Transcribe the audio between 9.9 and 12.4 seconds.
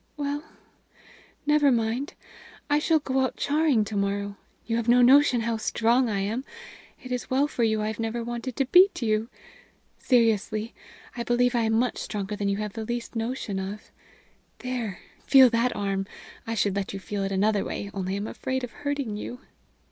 Seriously, I believe I am much stronger